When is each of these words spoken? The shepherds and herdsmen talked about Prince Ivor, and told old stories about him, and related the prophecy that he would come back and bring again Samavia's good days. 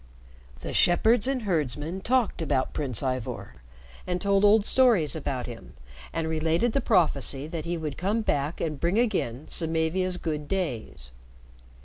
The 0.61 0.73
shepherds 0.73 1.27
and 1.27 1.43
herdsmen 1.43 2.01
talked 2.01 2.41
about 2.41 2.73
Prince 2.73 3.03
Ivor, 3.03 3.57
and 4.07 4.19
told 4.19 4.43
old 4.43 4.65
stories 4.65 5.15
about 5.15 5.45
him, 5.45 5.75
and 6.11 6.27
related 6.27 6.71
the 6.73 6.81
prophecy 6.81 7.45
that 7.45 7.65
he 7.65 7.77
would 7.77 7.97
come 7.99 8.21
back 8.21 8.59
and 8.59 8.79
bring 8.81 8.97
again 8.97 9.45
Samavia's 9.47 10.17
good 10.17 10.47
days. 10.47 11.11